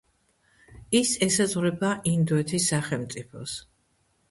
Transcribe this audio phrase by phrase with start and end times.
[0.99, 3.57] ის ესაზღვრება ინდოეთის სახელმწიფოს.